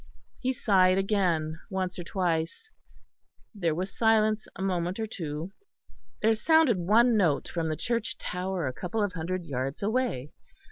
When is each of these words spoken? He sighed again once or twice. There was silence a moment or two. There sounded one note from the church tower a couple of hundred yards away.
He 0.39 0.51
sighed 0.51 0.97
again 0.97 1.59
once 1.69 1.99
or 1.99 2.03
twice. 2.03 2.71
There 3.53 3.75
was 3.75 3.95
silence 3.95 4.47
a 4.55 4.61
moment 4.63 4.99
or 4.99 5.05
two. 5.05 5.51
There 6.23 6.33
sounded 6.33 6.79
one 6.79 7.15
note 7.15 7.47
from 7.47 7.69
the 7.69 7.75
church 7.77 8.17
tower 8.17 8.65
a 8.65 8.73
couple 8.73 9.03
of 9.03 9.13
hundred 9.13 9.45
yards 9.45 9.83
away. 9.83 10.31